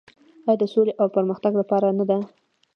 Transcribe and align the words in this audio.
آیا 0.47 0.59
د 0.61 0.63
سولې 0.73 0.93
او 1.01 1.07
پرمختګ 1.15 1.53
لپاره 1.61 1.87
نه 1.97 2.03
ده؟ 2.09 2.17